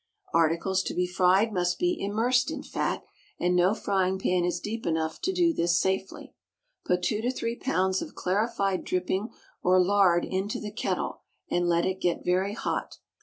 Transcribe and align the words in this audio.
Articles 0.33 0.81
to 0.81 0.95
be 0.95 1.05
fried 1.05 1.53
must 1.53 1.77
be 1.77 1.95
immersed 2.03 2.49
in 2.49 2.63
fat, 2.63 3.03
and 3.39 3.55
no 3.55 3.75
frying 3.75 4.17
pan 4.17 4.43
is 4.43 4.59
deep 4.59 4.87
enough 4.87 5.21
to 5.21 5.31
do 5.31 5.53
this 5.53 5.79
safely. 5.79 6.33
Put 6.83 7.03
two 7.03 7.21
to 7.21 7.31
three 7.31 7.55
pounds 7.55 8.01
of 8.01 8.15
clarified 8.15 8.83
dripping 8.83 9.29
or 9.61 9.79
lard 9.79 10.25
into 10.25 10.59
the 10.59 10.71
kettle, 10.73 11.21
and 11.51 11.69
let 11.69 11.85
it 11.85 12.01
get 12.01 12.25
very 12.25 12.55
hot. 12.55 12.97